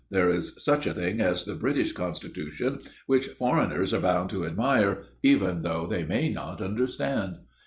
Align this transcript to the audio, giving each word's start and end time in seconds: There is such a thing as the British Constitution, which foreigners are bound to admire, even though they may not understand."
There 0.09 0.29
is 0.29 0.55
such 0.57 0.87
a 0.87 0.95
thing 0.95 1.21
as 1.21 1.45
the 1.45 1.53
British 1.53 1.91
Constitution, 1.91 2.79
which 3.05 3.27
foreigners 3.27 3.93
are 3.93 3.99
bound 3.99 4.31
to 4.31 4.47
admire, 4.47 5.03
even 5.21 5.61
though 5.61 5.85
they 5.85 6.03
may 6.05 6.27
not 6.27 6.59
understand." 6.59 7.35